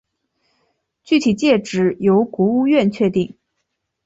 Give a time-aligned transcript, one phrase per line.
[1.03, 3.37] 具体界址由国务院确定。